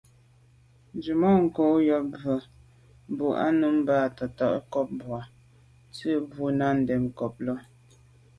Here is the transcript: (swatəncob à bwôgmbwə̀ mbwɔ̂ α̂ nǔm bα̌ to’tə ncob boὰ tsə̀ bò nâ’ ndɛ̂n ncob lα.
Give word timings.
(swatəncob 0.95 1.81
à 1.95 1.97
bwôgmbwə̀ 2.11 2.39
mbwɔ̂ 3.11 3.31
α̂ 3.45 3.49
nǔm 3.59 3.75
bα̌ 3.87 3.99
to’tə 4.17 4.45
ncob 4.59 4.87
boὰ 4.99 5.23
tsə̀ 5.95 6.15
bò 6.29 6.45
nâ’ 6.59 6.67
ndɛ̂n 6.79 7.01
ncob 7.07 7.33
lα. 7.45 7.53